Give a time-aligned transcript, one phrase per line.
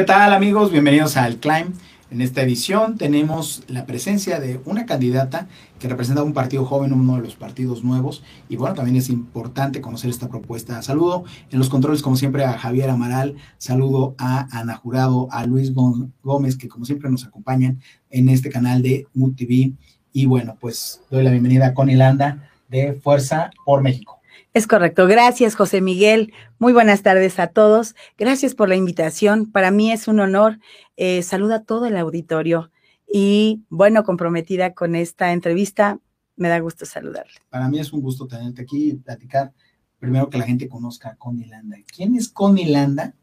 [0.00, 0.72] ¿qué tal amigos?
[0.72, 1.74] Bienvenidos al Climb.
[2.10, 5.46] En esta edición tenemos la presencia de una candidata
[5.78, 8.22] que representa un partido joven, uno de los partidos nuevos.
[8.48, 10.80] Y bueno, también es importante conocer esta propuesta.
[10.80, 13.36] Saludo en los controles, como siempre, a Javier Amaral.
[13.58, 18.80] Saludo a Ana Jurado, a Luis Gómez, que como siempre nos acompañan en este canal
[18.80, 19.74] de Mood TV.
[20.14, 24.19] Y bueno, pues doy la bienvenida a Connie Landa de Fuerza por México.
[24.52, 25.06] Es correcto.
[25.06, 26.32] Gracias, José Miguel.
[26.58, 27.94] Muy buenas tardes a todos.
[28.18, 29.50] Gracias por la invitación.
[29.50, 30.58] Para mí es un honor.
[30.96, 32.70] Eh, saluda a todo el auditorio
[33.06, 35.98] y, bueno, comprometida con esta entrevista,
[36.36, 37.32] me da gusto saludarle.
[37.48, 39.52] Para mí es un gusto tenerte aquí y platicar.
[39.98, 41.76] Primero que la gente conozca a Connie Landa.
[41.94, 43.14] ¿Quién es Connie Landa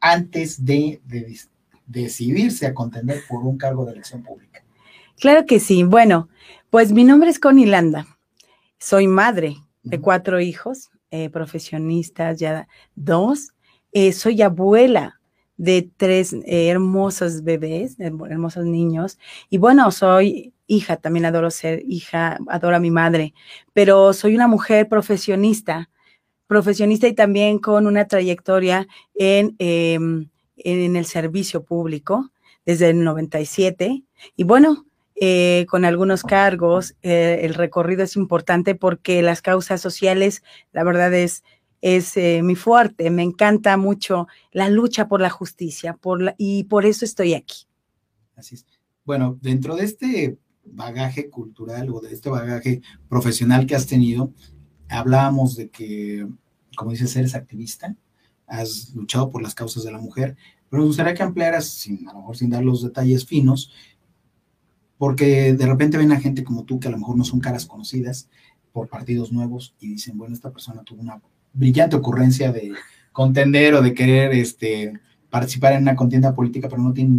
[0.00, 1.36] antes de, de
[1.86, 4.62] decidirse a contender por un cargo de elección pública?
[5.18, 5.82] Claro que sí.
[5.82, 6.28] Bueno,
[6.70, 8.06] pues mi nombre es Connie Landa.
[8.78, 13.52] Soy madre, de cuatro hijos, eh, profesionistas, ya dos.
[13.92, 15.20] Eh, soy abuela
[15.56, 19.18] de tres eh, hermosos bebés, hermosos niños.
[19.48, 23.34] Y bueno, soy hija, también adoro ser hija, adoro a mi madre,
[23.72, 25.90] pero soy una mujer profesionista,
[26.46, 32.30] profesionista y también con una trayectoria en, em, en el servicio público
[32.64, 34.04] desde el 97.
[34.36, 34.86] Y bueno,
[35.22, 36.96] eh, con algunos cargos.
[37.02, 41.44] Eh, el recorrido es importante porque las causas sociales, la verdad es,
[41.82, 43.10] es eh, mi fuerte.
[43.10, 47.66] Me encanta mucho la lucha por la justicia por y por eso estoy aquí.
[48.34, 48.66] Así es.
[49.04, 54.32] Bueno, dentro de este bagaje cultural o de este bagaje profesional que has tenido,
[54.88, 56.26] hablábamos de que,
[56.76, 57.94] como dices, eres activista,
[58.46, 60.36] has luchado por las causas de la mujer,
[60.70, 63.70] pero me gustaría que ampliaras, sin, a lo mejor sin dar los detalles finos,
[65.00, 67.64] porque de repente ven a gente como tú que a lo mejor no son caras
[67.64, 68.28] conocidas
[68.70, 71.22] por partidos nuevos y dicen, bueno, esta persona tuvo una
[71.54, 72.72] brillante ocurrencia de
[73.10, 74.92] contender o de querer este,
[75.30, 77.18] participar en una contienda política, pero no tiene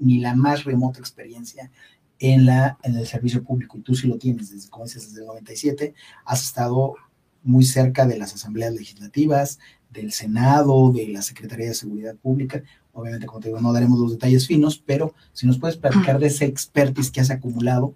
[0.00, 1.70] ni la más remota experiencia
[2.18, 3.76] en, la, en el servicio público.
[3.76, 5.92] Y tú sí lo tienes, desde, como dices, desde el 97,
[6.24, 6.94] has estado
[7.42, 9.58] muy cerca de las asambleas legislativas,
[9.90, 12.62] del Senado, de la Secretaría de Seguridad Pública.
[12.92, 16.26] Obviamente, como te digo, no daremos los detalles finos, pero si nos puedes platicar de
[16.26, 17.94] ese expertise que has acumulado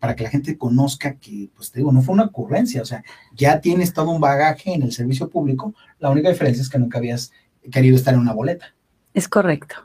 [0.00, 3.04] para que la gente conozca que, pues te digo, no fue una ocurrencia, o sea,
[3.34, 6.98] ya tienes todo un bagaje en el servicio público, la única diferencia es que nunca
[6.98, 7.32] habías
[7.70, 8.74] querido estar en una boleta.
[9.14, 9.76] Es correcto.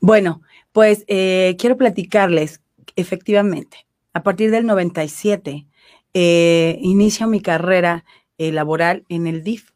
[0.00, 2.60] Bueno, pues eh, quiero platicarles,
[2.94, 5.66] efectivamente, a partir del 97,
[6.14, 8.04] eh, inicio mi carrera
[8.38, 9.72] eh, laboral en el DIF,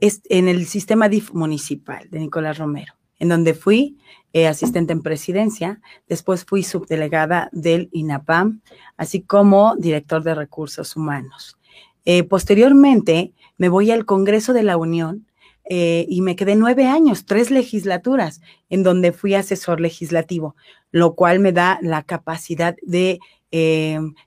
[0.00, 3.98] en el sistema DIF municipal de Nicolás Romero en donde fui
[4.34, 8.60] eh, asistente en presidencia, después fui subdelegada del INAPAM,
[8.98, 11.56] así como director de recursos humanos.
[12.04, 15.26] Eh, posteriormente me voy al Congreso de la Unión
[15.64, 20.56] eh, y me quedé nueve años, tres legislaturas, en donde fui asesor legislativo,
[20.90, 23.20] lo cual me da la capacidad de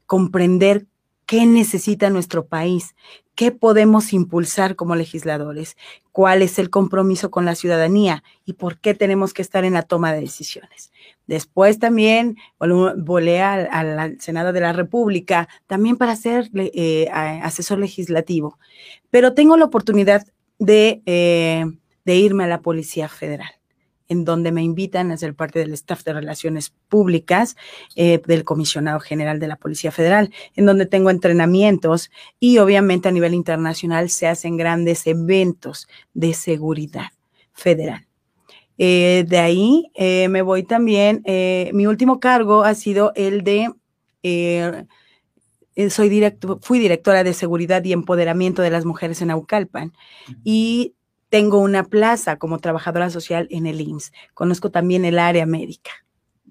[0.07, 0.87] comprender
[1.27, 2.95] qué necesita nuestro país,
[3.35, 5.77] qué podemos impulsar como legisladores,
[6.11, 9.83] cuál es el compromiso con la ciudadanía y por qué tenemos que estar en la
[9.83, 10.91] toma de decisiones.
[11.27, 18.59] Después también volé al, Senado de la República, también para ser eh, asesor legislativo,
[19.09, 20.25] pero tengo la oportunidad
[20.59, 21.65] de, eh,
[22.05, 23.60] de irme a la Policía Federal
[24.11, 27.55] en donde me invitan a ser parte del staff de relaciones públicas
[27.95, 33.13] eh, del comisionado general de la Policía Federal, en donde tengo entrenamientos y obviamente a
[33.13, 37.11] nivel internacional se hacen grandes eventos de seguridad
[37.53, 38.05] federal.
[38.77, 41.23] Eh, de ahí eh, me voy también,
[41.73, 43.69] mi último cargo ha sido el de
[45.89, 49.93] soy directo, fui directora de seguridad y empoderamiento de las mujeres en Aucalpan
[50.43, 50.95] y
[51.31, 54.11] tengo una plaza como trabajadora social en el IMSS.
[54.33, 55.91] Conozco también el área médica.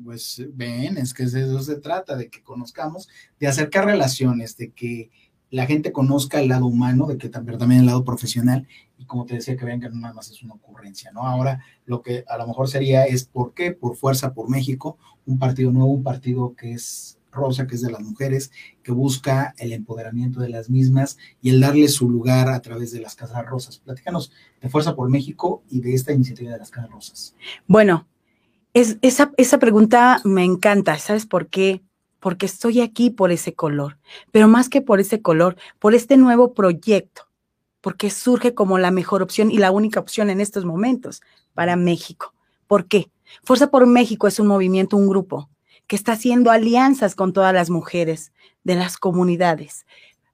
[0.03, 3.07] Pues ven, es que de eso se trata, de que conozcamos,
[3.39, 5.11] de acercar relaciones, de que
[5.51, 8.67] la gente conozca el lado humano, de que también el lado profesional,
[8.97, 11.27] y como te decía, que vean que no nada más es una ocurrencia, ¿no?
[11.27, 14.97] Ahora lo que a lo mejor sería es por qué, por fuerza, por México,
[15.27, 18.51] un partido nuevo, un partido que es rosa, que es de las mujeres,
[18.83, 23.01] que busca el empoderamiento de las mismas y el darle su lugar a través de
[23.01, 23.79] las Casas Rosas.
[23.79, 27.35] Platícanos de Fuerza por México y de esta iniciativa de las Casas Rosas.
[27.67, 28.07] Bueno,
[28.75, 31.83] es, esa, esa pregunta me encanta, ¿sabes por qué?
[32.21, 33.99] Porque estoy aquí por ese color,
[34.31, 37.23] pero más que por ese color, por este nuevo proyecto,
[37.81, 41.23] porque surge como la mejor opción y la única opción en estos momentos
[41.55, 42.35] para México.
[42.67, 43.11] ¿Por qué?
[43.43, 45.49] Fuerza por México es un movimiento, un grupo
[45.91, 48.31] que está haciendo alianzas con todas las mujeres
[48.63, 49.87] de las comunidades,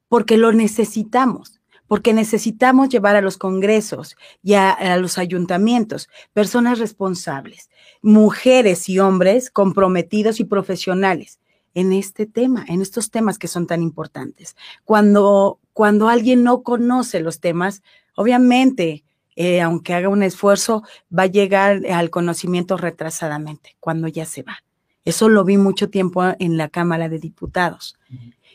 [0.07, 7.71] porque lo necesitamos, porque necesitamos llevar a los congresos y a, los ayuntamientos personas responsables,
[8.03, 11.41] mujeres y hombres comprometidos y profesionales
[11.73, 14.57] en este tema, en estos temas que son tan importantes.
[14.85, 17.83] Cuando, cuando alguien no conoce los temas,
[18.15, 19.05] obviamente,
[19.37, 24.59] eh, aunque haga un esfuerzo, va a llegar al conocimiento retrasadamente, cuando ya se va.
[25.07, 27.97] Eso lo vi mucho tiempo en la Cámara de Diputados.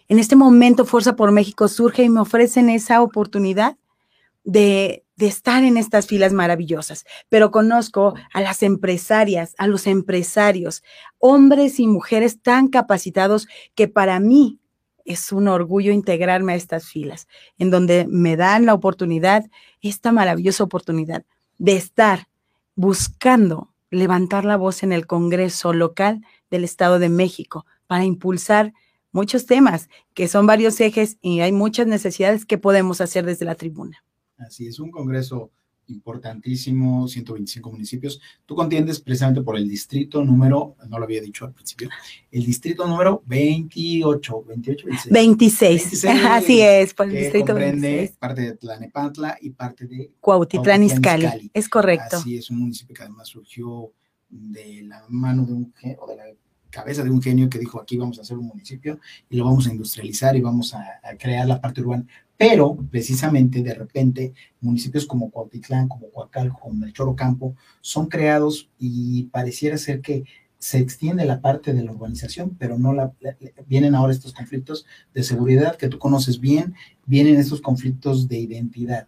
[0.09, 3.77] En este momento Fuerza por México surge y me ofrecen esa oportunidad
[4.43, 10.83] de, estar en estas filas maravillosas, pero conozco a las empresarias, a los empresarios,
[11.19, 14.59] hombres y mujeres tan capacitados que para mí
[15.05, 17.27] es un orgullo integrarme a estas filas,
[17.59, 19.45] en donde me dan la oportunidad,
[19.81, 21.23] esta maravillosa oportunidad
[21.59, 22.27] de estar
[22.75, 28.73] buscando levantar la voz en el Congreso local del Estado de México para impulsar
[29.11, 33.55] muchos temas, que son varios ejes y hay muchas necesidades que podemos hacer desde la
[33.55, 34.03] tribuna.
[34.37, 35.51] Así es, un congreso
[35.87, 38.21] importantísimo, 125 municipios.
[38.45, 41.89] Tú contiendes precisamente por el distrito número, no lo había dicho al principio,
[42.31, 45.13] el distrito número 28, 28, 26.
[45.13, 51.51] 26, así es, por el distrito comprende parte de Tlanepantla y parte de Cuautitlán Izcalli.
[51.53, 52.17] Es correcto.
[52.17, 53.91] Así es, un municipio que además surgió
[54.31, 56.23] de la mano de un, o de la
[56.71, 58.99] cabeza de un genio que dijo aquí vamos a hacer un municipio
[59.29, 60.83] y lo vamos a industrializar y vamos a,
[61.19, 62.05] crear la parte urbana.
[62.37, 68.69] Pero precisamente de repente municipios como Cuautitlán, como Coacalco, como el Choro Campo son creados
[68.79, 70.23] y pareciera ser que
[70.57, 73.13] se extiende la parte de la urbanización, pero no la,
[73.67, 76.75] vienen ahora estos conflictos de seguridad que tú conoces bien,
[77.05, 79.07] vienen estos conflictos de identidad.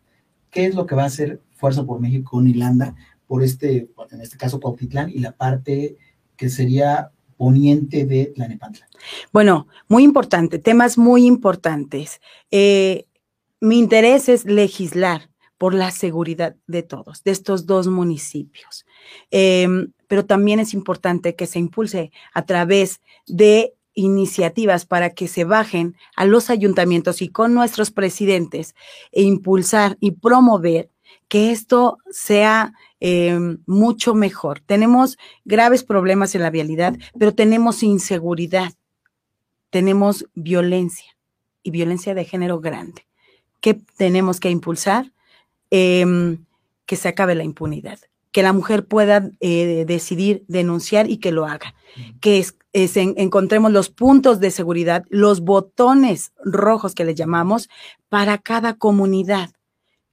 [0.50, 2.96] ¿Qué es lo que va a hacer Fuerza por México con Irlanda
[3.34, 5.98] por este, en este caso Cuautitlán y la parte
[6.38, 8.88] que sería poniente de Tlanepantla.
[9.32, 12.22] Bueno, muy importante, temas muy importantes.
[12.52, 13.08] Eh,
[13.60, 18.86] mi interés es legislar por la seguridad de todos, de estos dos municipios.
[19.32, 25.44] Em, pero también es importante que se impulse a través de iniciativas para que se
[25.44, 28.76] bajen a los ayuntamientos y con nuestros presidentes
[29.12, 30.92] e impulsar y promover
[31.34, 32.74] que esto sea
[33.06, 34.62] Em, mucho mejor.
[34.62, 38.72] Tenemos graves problemas en la vialidad, pero tenemos inseguridad,
[39.70, 41.14] tenemos violencia
[41.64, 43.06] y violencia de género grande.
[43.60, 45.12] ¿Qué tenemos que impulsar?
[45.70, 46.46] Em,
[46.86, 48.00] que se acabe la impunidad,
[48.32, 51.76] que la mujer pueda eh, decidir denunciar y que lo haga,
[52.22, 57.68] que encontremos los puntos de seguridad, los botones rojos que le llamamos
[58.08, 59.50] para cada comunidad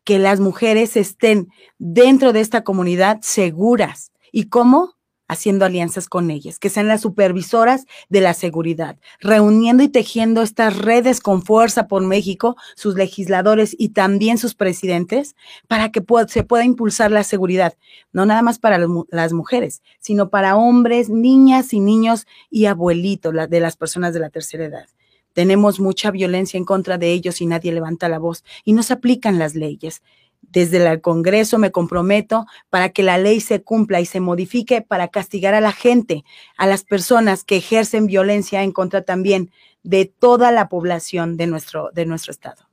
[0.04, 1.48] que las mujeres estén
[1.78, 4.12] dentro de esta comunidad seguras.
[4.32, 4.94] ¿Y cómo?
[5.28, 10.76] Haciendo alianzas con ellas, que sean las supervisoras de la seguridad, reuniendo y tejiendo estas
[10.76, 15.36] redes con fuerza por México, sus legisladores y también sus presidentes,
[15.68, 17.74] para que se pueda impulsar la seguridad,
[18.12, 23.60] no nada más para las mujeres, sino para hombres, niñas y niños y abuelitos de
[23.60, 24.88] las personas de la tercera edad.
[25.32, 28.94] Tenemos mucha violencia en contra de ellos y nadie levanta la voz y no se
[28.94, 30.02] aplican las leyes.
[30.42, 35.08] Desde el Congreso me comprometo para que la ley se cumpla y se modifique para
[35.08, 36.24] castigar a la gente,
[36.56, 39.50] a las personas que ejercen violencia en contra también
[39.82, 42.68] de toda la población de nuestro, de nuestro estado.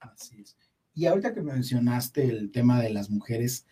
[0.00, 0.56] Así es.
[0.94, 3.66] Y ahorita que mencionaste el tema de las mujeres,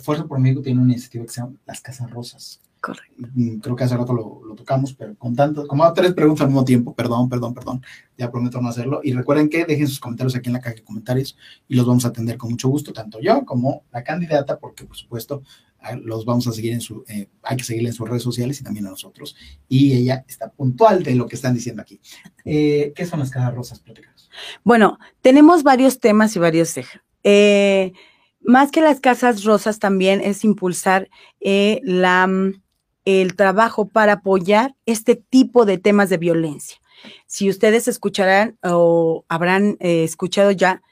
[0.00, 2.60] Fuerza por México tiene una iniciativa que se llama Las Casas Rosas.
[2.80, 3.28] Correcto.
[3.34, 6.64] Mm, creo que hace rato lo, tocamos, pero con tanto, como tres preguntas al mismo
[6.64, 7.82] tiempo, perdón, perdón, perdón,
[8.16, 9.00] ya prometo no hacerlo.
[9.02, 11.36] Y recuerden que dejen sus comentarios aquí en la caja de comentarios
[11.68, 14.96] y los vamos a atender con mucho gusto, tanto yo como la candidata, porque por
[14.96, 15.42] supuesto
[16.02, 18.64] los vamos a seguir en su, eh, hay que seguirle en sus redes sociales y
[18.64, 19.36] también a nosotros.
[19.68, 22.00] Y ella está puntual de lo que están diciendo aquí.
[22.44, 23.82] Eh, ¿Qué son las cajas rosas?
[24.64, 27.00] Bueno, tenemos varios temas y varios ejes.
[27.22, 27.92] Eh,
[28.40, 31.08] más que las casas rosas también es impulsar
[31.40, 32.62] la mm,
[33.08, 36.76] el trabajo para apoyar este tipo de temas de violencia.
[37.26, 40.82] Si ustedes escucharán o habrán eh, escuchado ya,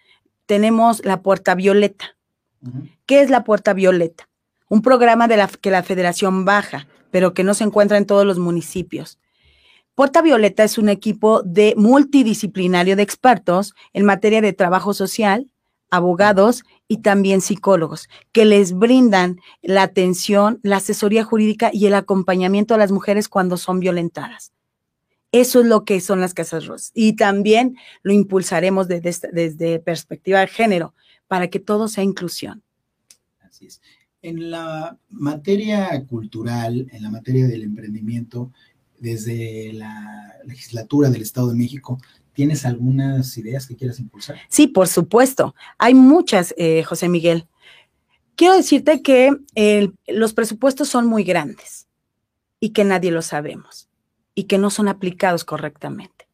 [0.46, 2.16] tenemos la Puerta Violeta.
[3.04, 4.30] ¿Qué es la Puerta Violeta?
[4.70, 8.24] Un programa de la que la Federación baja, pero que no se encuentra en todos
[8.24, 9.18] los municipios.
[9.94, 15.50] Puerta Violeta es un equipo de multidisciplinario de expertos en materia de trabajo social,
[15.90, 22.74] abogados y también psicólogos que les brindan la atención, la asesoría jurídica y el acompañamiento
[22.74, 24.52] a las mujeres cuando son violentadas.
[25.32, 26.92] Eso es lo que son las casas rosas.
[26.94, 30.94] Y también lo impulsaremos desde, desde perspectiva de género
[31.26, 32.62] para que todo sea inclusión.
[33.40, 33.80] Así es.
[34.22, 38.52] En la materia cultural, en la materia del emprendimiento,
[38.98, 41.98] desde la legislatura del Estado de México,
[42.36, 44.36] ¿Tienes algunas ideas que quieras impulsar?
[44.48, 45.54] Sí, por supuesto.
[45.78, 47.48] Hay muchas, eh, José Miguel.
[48.36, 49.30] Quiero decirte que
[50.06, 51.88] los presupuestos son muy grandes
[52.60, 53.88] y que nadie lo sabemos
[54.34, 56.28] y que no son aplicados correctamente.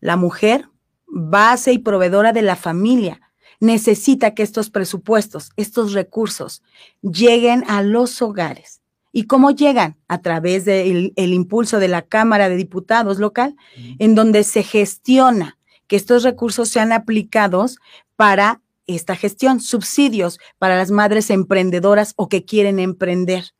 [0.00, 0.70] La mujer,
[1.06, 3.20] base y proveedora de la familia,
[3.60, 6.62] necesita que estos presupuestos, estos recursos,
[7.02, 8.81] lleguen a los hogares.
[9.12, 9.98] ¿Y cómo llegan?
[10.08, 13.56] A través del impulso de la Cámara de Diputados local,
[13.98, 17.78] en donde se gestiona que estos recursos sean aplicados
[18.16, 23.52] para esta gestión, subsidios para las madres emprendedoras o que quieren emprender,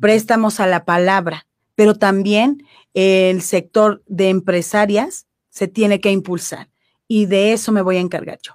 [0.00, 6.68] préstamos a la palabra, pero también el sector de empresarias se tiene que impulsar
[7.06, 8.54] y de eso me voy a encargar yo.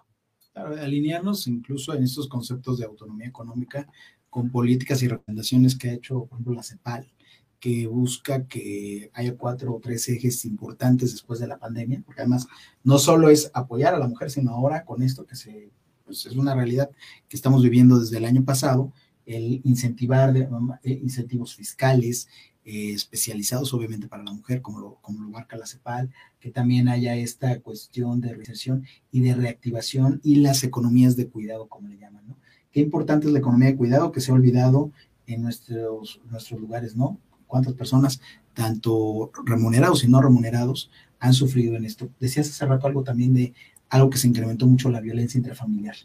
[0.53, 3.87] alinearnos incluso en estos conceptos de autonomía económica
[4.29, 7.07] con políticas y recomendaciones que ha hecho, por ejemplo, la CEPAL,
[7.59, 12.47] que busca que haya cuatro o tres ejes importantes después de la pandemia, porque además
[12.83, 15.71] no solo es apoyar a la mujer, sino ahora con esto que se
[16.07, 16.89] pues es una realidad
[17.27, 18.93] que estamos viviendo desde el año pasado,
[19.25, 22.29] el incentivar eh, incentivos fiscales
[22.63, 26.87] eh, especializados obviamente para la mujer, como lo, como lo marca la CEPAL, que también
[26.87, 31.97] haya esta cuestión de reinserción y de reactivación y las economías de cuidado, como le
[31.97, 32.37] llaman, ¿no?
[32.77, 34.91] Qué importante es la economía de cuidado que se ha olvidado
[35.25, 37.17] en nuestros, nuestros lugares, ¿no?
[37.47, 38.21] ¿Cuántas personas,
[38.53, 42.09] tanto remunerados y no remunerados, han sufrido en esto?
[42.19, 43.55] Decías hace rato algo también de
[43.89, 45.95] algo que se incrementó mucho la violencia intrafamiliar.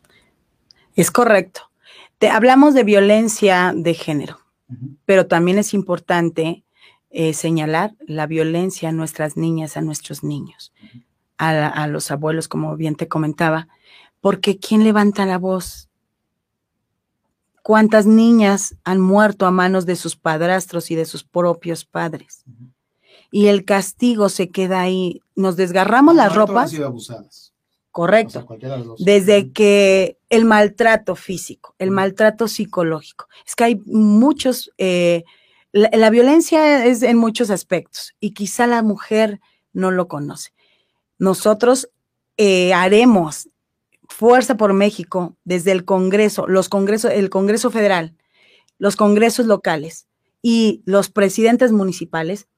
[0.97, 1.71] Es correcto.
[2.17, 4.39] Te, hablamos de violencia de género,
[5.05, 6.65] pero también es importante
[7.11, 10.73] eh, señalar la violencia a nuestras niñas, a nuestros niños,
[11.37, 13.69] a, a los abuelos, como bien te comentaba,
[14.23, 15.91] porque ¿quién levanta la voz?
[17.63, 22.45] ¿Cuántas niñas han muerto a manos de sus padrastros y de sus propios padres?
[23.31, 25.23] Y el castigo se queda ahí.
[25.37, 26.71] Nos desgarramos las ropas.
[26.71, 27.53] sido abusadas.
[27.93, 28.47] Correcto.
[28.99, 33.29] Desde que el maltrato físico, el maltrato psicológico.
[33.47, 35.25] Es que hay muchos, eh,
[35.73, 39.41] la, violencia es en muchos aspectos y quizá la mujer
[39.75, 40.53] no lo conoce.
[41.19, 41.91] Nosotros
[42.39, 43.51] eh, haremos
[44.13, 48.15] Fuerza por México desde el Congreso, los Congresos, el Congreso Federal,
[48.79, 50.07] los congresos locales
[50.43, 52.49] y los presidentes municipales,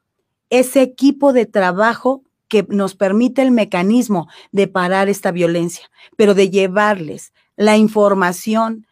[0.51, 6.49] ese equipo de trabajo que nos permite el mecanismo de parar esta violencia, pero de
[6.51, 8.87] llevarles la información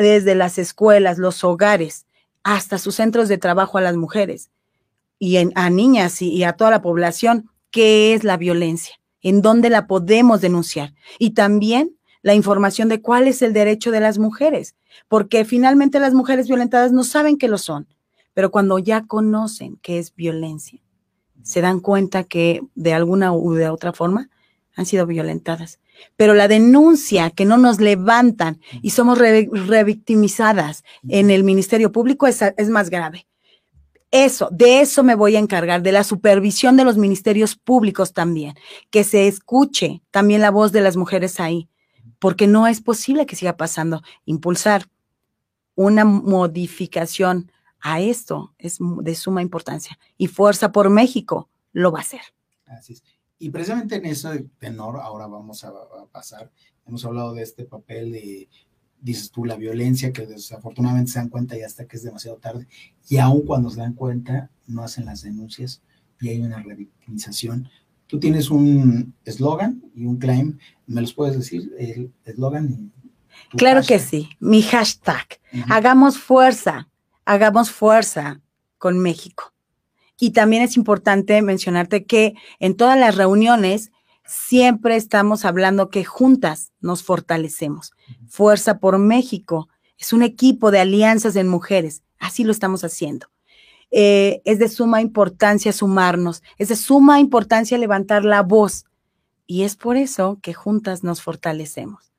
[0.00, 2.06] desde las escuelas, los hogares,
[2.42, 4.50] hasta sus centros de trabajo a las mujeres
[5.18, 9.86] y a niñas y, a toda la población, qué es la violencia, en dónde la
[9.86, 14.74] podemos denunciar y también la información de cuál es el derecho de las mujeres,
[15.08, 17.86] porque finalmente las mujeres violentadas no saben que lo son,
[18.34, 20.80] pero cuando ya conocen qué es violencia,
[21.42, 24.28] se dan cuenta que de alguna u de otra forma
[24.76, 25.80] han sido violentadas.
[26.16, 32.40] Pero la denuncia que no nos levantan y somos revictimizadas en el Ministerio Público es,
[32.56, 33.26] es más grave.
[34.10, 38.54] Eso, de eso me voy a encargar, de la supervisión de los ministerios públicos también,
[38.90, 41.68] que se escuche también la voz de las mujeres ahí,
[42.18, 44.02] porque no es posible que siga pasando.
[44.24, 44.88] Impulsar
[45.74, 52.02] una modificación a esto es de suma importancia y Fuerza por México lo va a
[52.02, 52.20] hacer.
[52.66, 53.02] Así es.
[53.38, 55.72] Y precisamente en ese tenor ahora vamos a,
[56.10, 56.50] pasar.
[56.86, 58.48] Hemos hablado de este papel de,
[59.00, 62.66] dices tú, la violencia, que desafortunadamente se dan cuenta y hasta que es demasiado tarde.
[63.08, 65.82] Y aún cuando se dan cuenta, no hacen las denuncias
[66.20, 67.68] y hay una revictimización.
[68.08, 70.58] Tú tienes un eslogan y un claim.
[70.86, 71.72] ¿Me los puedes decir?
[71.78, 72.90] El eslogan.
[73.50, 74.30] Claro que sí.
[74.40, 75.38] Mi hashtag.
[75.68, 76.88] Hagamos fuerza
[77.28, 78.40] hagamos fuerza
[78.78, 79.52] con México.
[80.18, 83.92] Y también es importante mencionarte que en todas las reuniones
[84.24, 87.92] siempre estamos hablando que juntas nos fortalecemos.
[88.26, 92.02] Fuerza por México es un equipo de alianzas en mujeres.
[92.18, 93.26] Así lo estamos haciendo.
[93.90, 98.84] Eh, es de suma importancia sumarnos, es de suma importancia levantar la voz.
[99.46, 102.12] Y es por eso que juntas nos fortalecemos.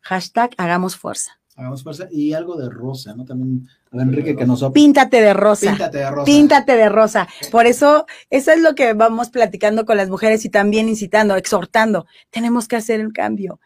[0.00, 1.38] Hashtag hagamos fuerza.
[1.54, 2.08] Hagamos fuerza.
[2.10, 3.24] Y algo de rosa, ¿no?
[3.24, 4.64] También Enrique que nos...
[4.72, 5.70] Píntate de rosa.
[5.70, 6.24] Píntate de rosa.
[6.24, 7.28] Píntate de rosa.
[7.50, 12.06] Por eso, eso es lo que vamos platicando con las mujeres y también incitando, exhortando.
[12.30, 13.60] Tenemos que hacer el cambio.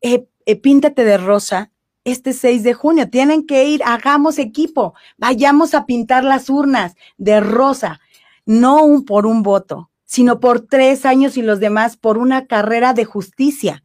[0.00, 1.70] Eh, eh, píntate de rosa
[2.06, 3.10] este 6 de junio.
[3.10, 8.00] Tienen que ir, hagamos equipo, vayamos a pintar las urnas de rosa,
[8.46, 12.94] no un, por un voto, sino por tres años y los demás por una carrera
[12.94, 13.84] de justicia,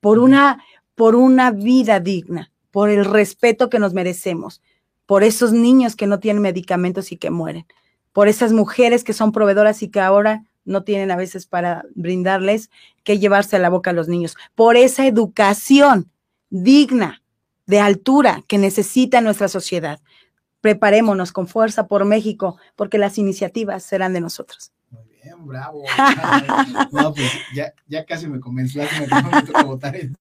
[0.00, 0.62] por una,
[0.94, 4.60] por una vida digna por el respeto que nos merecemos,
[5.06, 7.66] por esos niños que no tienen medicamentos y que mueren,
[8.12, 12.70] por esas mujeres que son proveedoras y que ahora no tienen a veces para brindarles
[13.04, 14.36] que llevarse a la boca a los niños.
[14.56, 16.10] Por esa educación
[16.50, 17.22] digna,
[17.66, 20.00] de altura que necesita nuestra sociedad.
[20.60, 24.72] Preparémonos con fuerza por México, porque las iniciativas serán de nosotros.
[24.90, 25.82] Muy bien, bravo.
[26.92, 30.16] no, pues ya, ya casi me convenciste, me a votar en,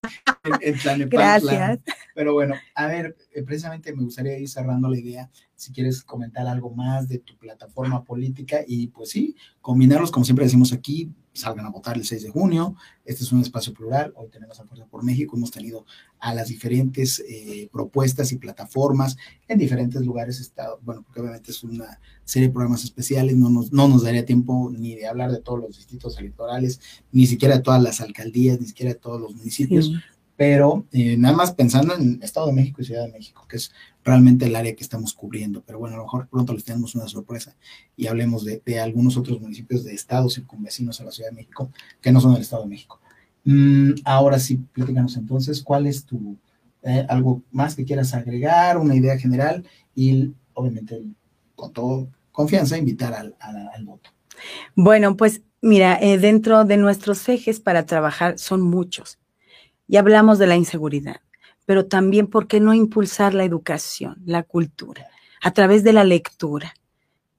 [0.62, 1.80] en, Gracias.
[2.14, 6.46] Pero bueno, a ver, eh, precisamente me gustaría ir cerrando la idea si quieres comentar
[6.48, 11.66] algo más de tu plataforma política y pues sí, combinarlos, como siempre decimos aquí, salgan
[11.66, 12.76] a votar el 6 de junio.
[13.04, 14.14] Este es un espacio plural.
[14.16, 15.36] Hoy tenemos a Fuerza por México.
[15.36, 15.86] Hemos tenido
[16.20, 20.40] a las diferentes eh, propuestas y plataformas en diferentes lugares.
[20.40, 23.36] Estado, bueno, porque obviamente es una serie de programas especiales.
[23.36, 26.80] No nos, no nos daría tiempo ni de hablar de todos los distritos electorales,
[27.12, 29.92] ni siquiera de todas las alcaldías, ni siquiera de todos los municipios
[30.36, 33.72] pero eh, nada más pensando en Estado de México y Ciudad de México, que es
[34.04, 35.64] realmente el área que estamos cubriendo.
[35.66, 37.56] Pero bueno, a lo mejor pronto les tenemos una sorpresa
[37.96, 41.70] y hablemos de, algunos otros municipios de estados circunvecinos a la Ciudad de México
[42.02, 43.00] que no son del Estado de México.
[43.46, 46.38] Mm, ahora sí, platícanos entonces, ¿cuál es tu,
[46.82, 51.02] eh, algo más que quieras agregar, una idea general y obviamente
[51.56, 53.36] con toda confianza invitar al,
[53.86, 54.10] voto?
[54.76, 59.20] Bueno, pues mira, eh, dentro de nuestros ejes para trabajar son muchos
[59.88, 61.18] y hablamos de la inseguridad,
[61.66, 65.08] pero también por qué no impulsar la educación, la cultura,
[65.42, 66.74] a través de la lectura,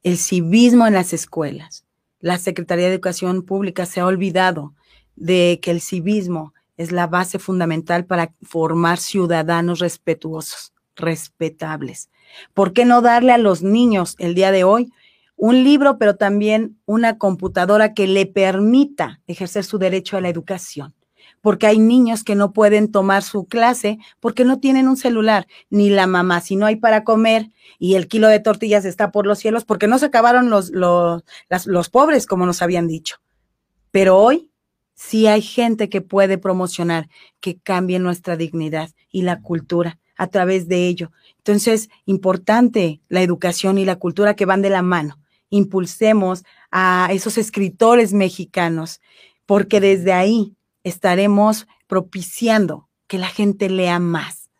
[0.02, 1.84] el civismo en las escuelas.
[2.20, 4.74] La Secretaría de Educación Pública se ha olvidado
[5.16, 12.10] de que el civismo es la base fundamental para formar ciudadanos respetuosos, respetables.
[12.52, 14.92] ¿Por qué no darle a los niños el día de hoy
[15.36, 20.94] un libro, pero también una computadora que le permita ejercer su derecho a la educación?
[21.44, 25.90] Porque hay niños que no pueden tomar su clase porque no tienen un celular, ni
[25.90, 29.40] la mamá, si no hay para comer y el kilo de tortillas está por los
[29.40, 31.22] cielos porque no se acabaron los, los,
[31.66, 33.16] los pobres, como nos habían dicho.
[33.90, 34.52] Pero hoy
[34.94, 40.66] sí hay gente que puede promocionar que cambie nuestra dignidad y la cultura a través
[40.66, 41.12] de ello.
[41.36, 45.20] Entonces, importante la educación y la cultura que van de la mano.
[45.50, 49.02] Impulsemos a esos escritores mexicanos,
[49.44, 54.50] porque desde ahí estaremos propiciando que la gente lea más.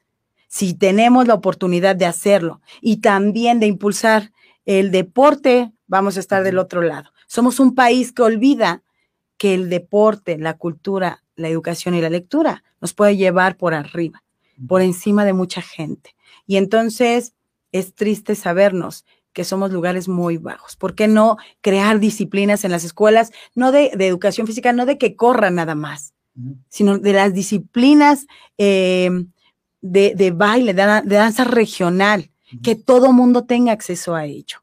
[0.49, 4.33] Si tenemos la oportunidad de hacerlo y también de impulsar
[4.67, 7.11] el deporte, vamos a estar del otro lado.
[7.27, 8.83] Somos un país que olvida
[9.37, 14.23] que el deporte, la cultura, la educación y la lectura nos puede llevar por arriba,
[14.69, 16.15] por encima de mucha gente.
[16.47, 17.35] Y entonces
[17.73, 20.77] es triste sabernos que somos lugares muy bajos.
[20.77, 24.97] ¿Por qué no crear disciplinas en las escuelas, no de, de educación física, no de
[24.97, 26.14] que corran nada más,
[26.69, 28.27] sino de las disciplinas
[28.59, 29.11] eh,
[29.81, 32.31] de, baile, de, danza regional,
[32.63, 34.59] que todo mundo tenga acceso a ello,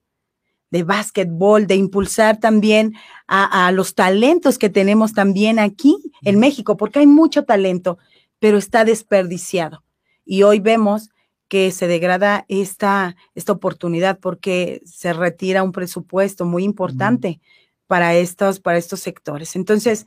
[0.72, 2.96] de básquetbol, de impulsar también
[3.28, 7.98] a, los talentos que tenemos también aquí en México, porque hay mucho talento,
[8.40, 9.84] pero está desperdiciado.
[10.26, 11.10] Y hoy vemos
[11.48, 17.42] que se degrada esta, esta oportunidad porque se retira un presupuesto muy importante
[17.88, 19.58] para, estos, para estos sectores.
[19.58, 20.06] Entonces,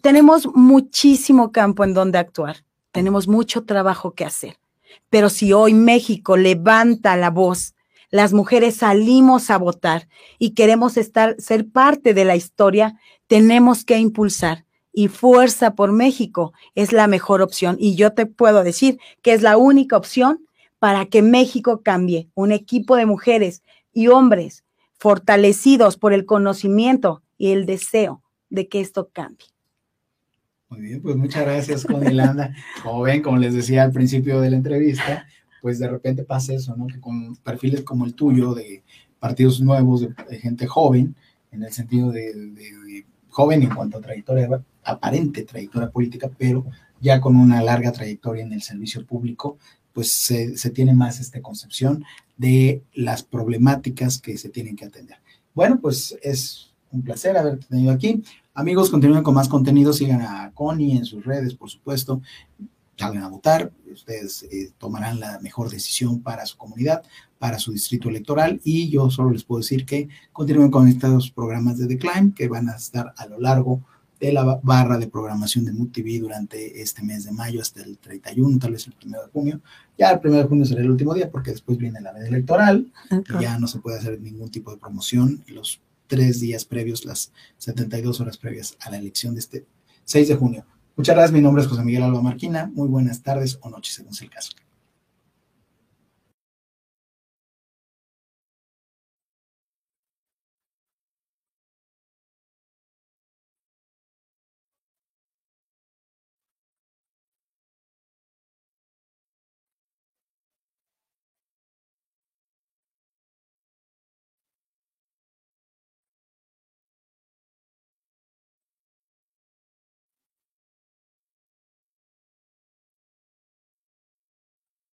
[0.00, 4.58] tenemos muchísimo campo en donde actuar, tenemos mucho trabajo que hacer.
[5.10, 7.74] Pero si hoy México levanta la voz,
[8.10, 13.98] las mujeres salimos a votar y queremos estar, ser parte de la historia, tenemos que
[13.98, 14.66] impulsar.
[14.92, 17.76] Y Fuerza por México es la mejor opción.
[17.80, 20.46] Y yo te puedo decir que es la única opción
[20.78, 22.28] para que México cambie.
[22.34, 23.62] Un equipo de mujeres
[23.94, 24.64] y hombres
[24.98, 29.51] fortalecidos por el conocimiento y el deseo de que esto cambie.
[30.72, 32.54] Muy bien, pues muchas gracias, Conilanda.
[32.82, 35.26] Como ven, como les decía al principio de la entrevista,
[35.60, 36.86] pues de repente pasa eso, ¿no?
[36.86, 38.82] Que con perfiles como el tuyo, de
[39.20, 41.14] partidos nuevos, de, gente joven,
[41.50, 44.48] en el sentido de, joven en cuanto a trayectoria,
[44.82, 46.64] aparente trayectoria política, pero
[47.02, 49.58] ya con una larga trayectoria en el servicio público,
[49.92, 52.02] pues se, se tiene más esta concepción
[52.38, 55.18] de las problemáticas que se tienen que atender.
[55.52, 58.22] Bueno, pues es un placer haberte tenido aquí.
[58.54, 62.20] Amigos, continúen con más contenido, sigan a Connie en sus redes, por supuesto,
[62.96, 67.02] salgan a votar, ustedes eh, tomarán la mejor decisión para su comunidad,
[67.38, 71.78] para su distrito electoral y yo solo les puedo decir que continúen con estos programas
[71.78, 73.80] de Decline que van a estar a lo largo
[74.20, 78.58] de la barra de programación de MUTV durante este mes de mayo hasta el 31,
[78.58, 79.60] tal vez el 1 de junio.
[79.98, 82.92] Ya el 1 de junio será el último día porque después viene la veda electoral
[83.10, 85.42] y ya no se puede hacer ningún tipo de promoción.
[85.48, 85.80] Los
[86.12, 89.64] tres días previos, las 72 horas previas a la elección de este
[90.04, 90.66] 6 de junio.
[90.94, 92.70] Muchas gracias, mi nombre es José Miguel Alba Marquina.
[92.74, 94.52] Muy buenas tardes o noches, según sea el caso.